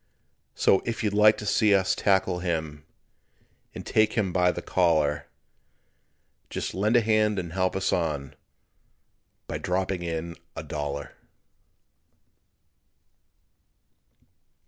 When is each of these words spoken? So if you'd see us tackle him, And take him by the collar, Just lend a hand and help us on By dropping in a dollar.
So 0.55 0.81
if 0.83 1.03
you'd 1.03 1.39
see 1.41 1.75
us 1.75 1.93
tackle 1.93 2.39
him, 2.39 2.87
And 3.75 3.85
take 3.85 4.13
him 4.13 4.33
by 4.33 4.51
the 4.51 4.63
collar, 4.63 5.27
Just 6.49 6.73
lend 6.73 6.97
a 6.97 7.01
hand 7.01 7.37
and 7.37 7.53
help 7.53 7.75
us 7.75 7.93
on 7.93 8.33
By 9.45 9.59
dropping 9.59 10.01
in 10.01 10.37
a 10.55 10.63
dollar. 10.63 11.11